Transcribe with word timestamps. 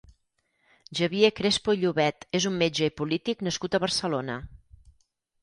Xavier 0.99 1.29
Crespo 1.39 1.75
i 1.75 1.79
Llobet 1.81 2.25
és 2.41 2.49
un 2.53 2.57
metge 2.63 2.89
i 2.89 2.95
polític 3.03 3.45
nascut 3.51 3.79
a 3.79 3.83
Barcelona. 3.87 4.41